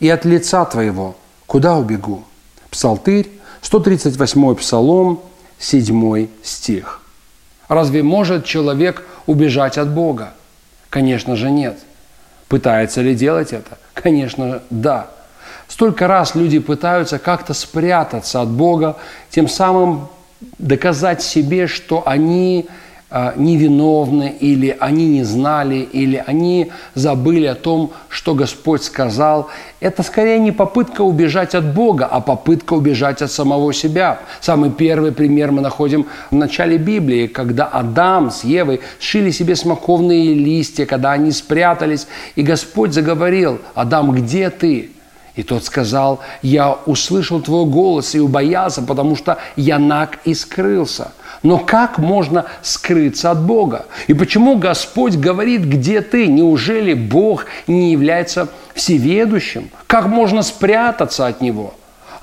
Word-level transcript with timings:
и 0.00 0.08
от 0.08 0.24
лица 0.24 0.64
Твоего? 0.64 1.16
Куда 1.46 1.76
убегу? 1.76 2.24
Псалтырь, 2.70 3.30
138 3.62 4.54
Псалом, 4.56 5.20
7 5.58 6.28
стих. 6.42 7.00
Разве 7.68 8.02
может 8.02 8.44
человек 8.44 9.04
убежать 9.26 9.78
от 9.78 9.88
Бога? 9.88 10.32
Конечно 10.90 11.36
же 11.36 11.50
нет. 11.50 11.78
Пытается 12.48 13.02
ли 13.02 13.14
делать 13.14 13.52
это? 13.52 13.78
Конечно, 13.94 14.62
да. 14.70 15.08
Столько 15.68 16.06
раз 16.06 16.34
люди 16.34 16.58
пытаются 16.58 17.18
как-то 17.18 17.54
спрятаться 17.54 18.40
от 18.40 18.48
Бога, 18.48 18.96
тем 19.30 19.48
самым 19.48 20.08
доказать 20.58 21.22
себе, 21.22 21.66
что 21.66 22.02
они 22.06 22.68
невиновны, 23.36 24.34
или 24.40 24.76
они 24.80 25.06
не 25.06 25.22
знали, 25.22 25.76
или 25.76 26.22
они 26.26 26.72
забыли 26.94 27.46
о 27.46 27.54
том, 27.54 27.92
что 28.08 28.34
Господь 28.34 28.82
сказал. 28.82 29.48
Это 29.78 30.02
скорее 30.02 30.40
не 30.40 30.50
попытка 30.50 31.02
убежать 31.02 31.54
от 31.54 31.72
Бога, 31.72 32.06
а 32.06 32.20
попытка 32.20 32.74
убежать 32.74 33.22
от 33.22 33.30
самого 33.30 33.72
себя. 33.72 34.18
Самый 34.40 34.70
первый 34.70 35.12
пример 35.12 35.52
мы 35.52 35.62
находим 35.62 36.06
в 36.32 36.34
начале 36.34 36.78
Библии, 36.78 37.28
когда 37.28 37.66
Адам 37.66 38.30
с 38.30 38.42
Евой 38.42 38.80
шили 38.98 39.30
себе 39.30 39.54
смоковные 39.54 40.34
листья, 40.34 40.84
когда 40.84 41.12
они 41.12 41.30
спрятались, 41.30 42.08
и 42.34 42.42
Господь 42.42 42.92
заговорил, 42.92 43.60
«Адам, 43.74 44.10
где 44.10 44.50
ты?» 44.50 44.90
И 45.36 45.42
тот 45.42 45.64
сказал, 45.64 46.20
я 46.40 46.72
услышал 46.86 47.42
твой 47.42 47.66
голос 47.66 48.14
и 48.14 48.20
убоялся, 48.20 48.80
потому 48.80 49.16
что 49.16 49.36
я 49.54 49.78
наг 49.78 50.18
и 50.24 50.32
скрылся. 50.32 51.12
Но 51.46 51.58
как 51.58 51.98
можно 51.98 52.46
скрыться 52.60 53.30
от 53.30 53.40
Бога? 53.40 53.86
И 54.08 54.14
почему 54.14 54.56
Господь 54.56 55.14
говорит, 55.14 55.62
где 55.62 56.00
ты? 56.00 56.26
Неужели 56.26 56.92
Бог 56.92 57.46
не 57.68 57.92
является 57.92 58.48
всеведущим? 58.74 59.70
Как 59.86 60.08
можно 60.08 60.42
спрятаться 60.42 61.28
от 61.28 61.40
Него? 61.40 61.74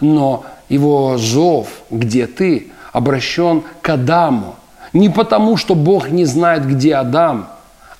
Но 0.02 0.44
его 0.68 1.18
зов, 1.18 1.70
где 1.90 2.28
ты, 2.28 2.68
обращен 2.92 3.64
к 3.82 3.88
Адаму. 3.92 4.56
Не 4.92 5.08
потому, 5.08 5.56
что 5.56 5.74
Бог 5.74 6.10
не 6.10 6.26
знает, 6.26 6.68
где 6.68 6.94
Адам. 6.96 7.48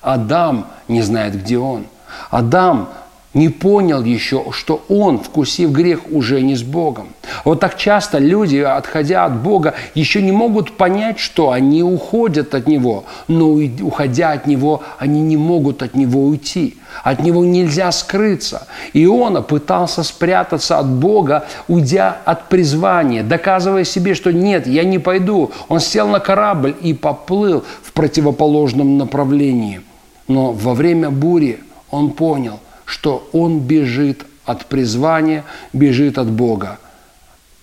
Адам 0.02 0.66
не 0.88 1.00
знает, 1.00 1.40
где 1.42 1.56
он. 1.56 1.86
Адам 2.28 2.90
не 3.34 3.48
понял 3.48 4.02
еще, 4.04 4.44
что 4.52 4.84
он, 4.88 5.18
вкусив 5.18 5.72
грех, 5.72 6.00
уже 6.10 6.40
не 6.40 6.54
с 6.54 6.62
Богом. 6.62 7.08
Вот 7.44 7.60
так 7.60 7.76
часто 7.76 8.18
люди, 8.18 8.58
отходя 8.58 9.24
от 9.24 9.42
Бога, 9.42 9.74
еще 9.94 10.22
не 10.22 10.30
могут 10.30 10.76
понять, 10.76 11.18
что 11.18 11.50
они 11.50 11.82
уходят 11.82 12.54
от 12.54 12.68
Него. 12.68 13.04
Но 13.26 13.58
уходя 13.82 14.32
от 14.32 14.46
Него, 14.46 14.82
они 14.98 15.20
не 15.20 15.36
могут 15.36 15.82
от 15.82 15.94
Него 15.94 16.24
уйти. 16.24 16.76
От 17.02 17.20
Него 17.20 17.44
нельзя 17.44 17.90
скрыться. 17.90 18.68
Иона 18.92 19.42
пытался 19.42 20.04
спрятаться 20.04 20.78
от 20.78 20.88
Бога, 20.88 21.46
уйдя 21.66 22.16
от 22.24 22.48
призвания, 22.48 23.24
доказывая 23.24 23.84
себе, 23.84 24.14
что 24.14 24.32
нет, 24.32 24.68
я 24.68 24.84
не 24.84 25.00
пойду. 25.00 25.50
Он 25.68 25.80
сел 25.80 26.06
на 26.06 26.20
корабль 26.20 26.74
и 26.80 26.94
поплыл 26.94 27.64
в 27.82 27.92
противоположном 27.92 28.96
направлении. 28.96 29.80
Но 30.28 30.52
во 30.52 30.74
время 30.74 31.10
бури 31.10 31.58
он 31.90 32.10
понял– 32.12 32.60
что 32.84 33.28
он 33.32 33.60
бежит 33.60 34.24
от 34.44 34.66
призвания, 34.66 35.44
бежит 35.72 36.18
от 36.18 36.30
Бога. 36.30 36.78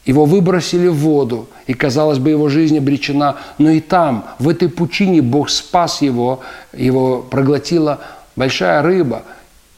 Его 0.05 0.25
выбросили 0.25 0.87
в 0.87 0.95
воду, 0.95 1.47
и, 1.67 1.73
казалось 1.73 2.17
бы, 2.17 2.31
его 2.31 2.49
жизнь 2.49 2.77
обречена. 2.77 3.37
Но 3.59 3.69
и 3.69 3.79
там, 3.79 4.25
в 4.39 4.49
этой 4.49 4.67
пучине, 4.67 5.21
Бог 5.21 5.49
спас 5.49 6.01
его, 6.01 6.39
его 6.73 7.21
проглотила 7.21 7.99
большая 8.35 8.81
рыба. 8.81 9.23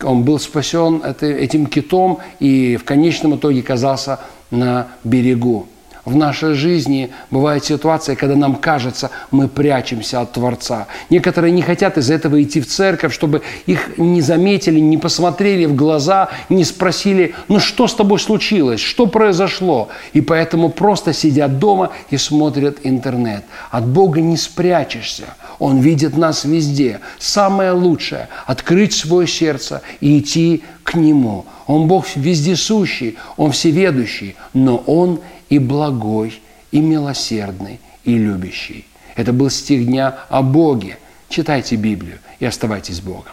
Он 0.02 0.24
был 0.24 0.40
спасен 0.40 1.04
этим 1.22 1.66
китом 1.66 2.20
и 2.40 2.78
в 2.78 2.86
конечном 2.86 3.36
итоге 3.36 3.60
оказался 3.60 4.20
на 4.50 4.88
берегу. 5.04 5.68
В 6.06 6.18
нашей 6.18 6.54
жизни 6.54 7.12
бывает 7.32 7.64
ситуация, 7.64 8.18
когда 8.18 8.36
нам 8.36 8.56
кажется, 8.56 9.10
мы 9.32 9.48
прячемся 9.48 10.20
от 10.20 10.34
Творца. 10.34 10.88
Некоторые 11.10 11.52
не 11.52 11.62
хотят 11.62 11.98
из-за 11.98 12.16
этого 12.16 12.44
идти 12.44 12.60
в 12.60 12.68
церковь, 12.68 13.14
чтобы 13.14 13.42
их 13.68 13.98
не 13.98 14.22
заметили, 14.22 14.82
не 14.82 14.98
посмотрели 14.98 15.66
в 15.66 15.76
глаза, 15.76 16.28
не 16.50 16.66
спросили, 16.66 17.36
ну 17.48 17.60
что 17.62 17.88
с 17.88 17.96
тобой 17.96 18.20
случилось, 18.20 18.82
что 18.82 19.08
произошло. 19.08 19.88
И 20.12 20.20
поэтому 20.20 20.70
просто 20.70 21.14
сидят 21.14 21.58
дома 21.58 21.92
и 22.10 22.18
смотрят 22.18 22.80
интернет. 22.84 23.46
От 23.72 23.88
Бога 23.88 24.20
не 24.20 24.36
спрячешься. 24.36 25.36
Он 25.64 25.80
видит 25.80 26.18
нас 26.18 26.44
везде. 26.44 27.00
Самое 27.20 27.72
лучшее– 27.72 28.28
открыть 28.48 28.92
свое 28.92 29.26
сердце 29.26 29.82
и 30.02 30.20
идти 30.20 30.62
к 30.84 30.94
Нему. 30.96 31.46
Он 31.68 31.88
Бог 31.88 32.06
вездесущий, 32.18 33.16
Он 33.38 33.54
всеведущий, 33.54 34.36
но 34.54 34.76
Он 34.76 35.22
и 35.48 35.60
благой, 35.60 36.42
и 36.72 36.82
милосердный, 36.82 37.80
и 38.04 38.18
любящий. 38.18 38.86
Это 39.16 39.32
был 39.32 39.50
стих 39.50 39.86
дня 39.86 40.18
о 40.28 40.42
Боге. 40.42 40.98
Читайте 41.30 41.78
Библию 41.78 42.18
и 42.42 42.46
оставайтесь 42.46 42.98
с 42.98 43.00
Богом. 43.00 43.32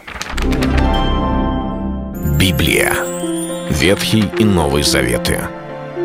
Библия. 2.39 2.93
Ветхий 3.69 4.23
и 4.39 4.45
Новый 4.45 4.83
Заветы. 4.83 5.60